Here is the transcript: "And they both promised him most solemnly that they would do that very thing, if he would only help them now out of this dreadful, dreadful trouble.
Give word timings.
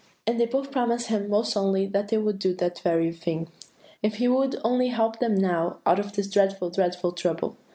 "And 0.25 0.39
they 0.39 0.47
both 0.47 0.71
promised 0.71 1.09
him 1.09 1.29
most 1.29 1.51
solemnly 1.51 1.85
that 1.85 2.07
they 2.07 2.17
would 2.17 2.39
do 2.39 2.55
that 2.55 2.79
very 2.79 3.11
thing, 3.11 3.49
if 4.01 4.15
he 4.15 4.27
would 4.27 4.59
only 4.63 4.87
help 4.87 5.19
them 5.19 5.35
now 5.35 5.77
out 5.85 5.99
of 5.99 6.13
this 6.13 6.27
dreadful, 6.27 6.71
dreadful 6.71 7.11
trouble. 7.11 7.55